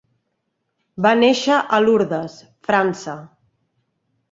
Va 1.07 1.11
néixer 1.19 1.59
a 1.59 1.79
Lourdes, 1.85 2.41
França. 2.71 3.17